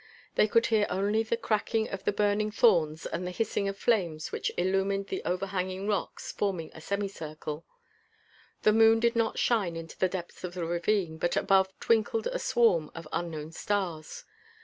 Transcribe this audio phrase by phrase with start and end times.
[0.33, 4.31] They could hear only the cracking of the burning thorns and the hissing of flames
[4.31, 7.65] which illumined the overhanging rocks forming a semi circle.
[8.63, 12.39] The moon did not shine into the depths of the ravine, but above twinkled a
[12.39, 14.23] swarm of unknown stars.